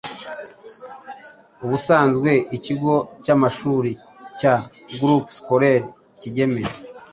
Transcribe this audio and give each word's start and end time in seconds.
Ubusanzwe 1.63 2.31
ikigo 2.57 2.93
cy’amashuri 3.23 3.91
cya 4.39 4.53
Groupe 4.99 5.29
scolaire 5.37 5.87
Kigeme 6.19 6.61